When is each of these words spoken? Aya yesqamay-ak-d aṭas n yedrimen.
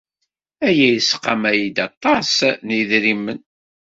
Aya 0.67 0.87
yesqamay-ak-d 0.93 1.77
aṭas 1.87 2.33
n 2.65 2.67
yedrimen. 2.77 3.39